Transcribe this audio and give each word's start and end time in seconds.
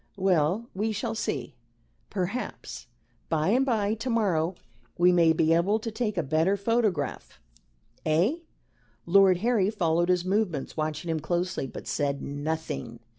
Well, 0.17 0.67
we 0.73 0.91
shall 0.93 1.13
see. 1.13 1.53
Perhaps 2.09 2.87
by 3.29 3.49
and 3.49 3.63
by 3.63 3.93
to 3.93 4.09
morrow 4.09 4.55
we 4.97 5.11
may 5.11 5.31
be 5.31 5.53
able 5.53 5.77
to 5.77 5.91
take 5.91 6.17
a 6.17 6.23
better 6.23 6.57
photograph. 6.57 7.39
Eh?" 8.03 8.37
Lord 9.05 9.37
Harry 9.45 9.69
followed 9.69 10.09
his 10.09 10.25
movements, 10.25 10.75
watching 10.75 11.11
him 11.11 11.19
closely, 11.19 11.67
but 11.67 11.85
said 11.85 12.19
nothing. 12.19 12.99